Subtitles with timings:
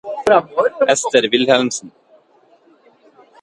[0.93, 1.87] Ester Wilhelmsen